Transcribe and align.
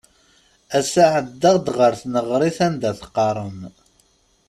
Ass-a 0.77 1.03
ɛeddaɣ-d 1.15 1.67
ɣer 1.77 1.93
tneɣrit 2.01 2.57
anda 2.65 2.91
teqqarem. 2.99 3.59